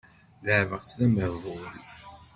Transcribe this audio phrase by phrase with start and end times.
[0.45, 1.65] Leɛbeɣ-tt d amehbul.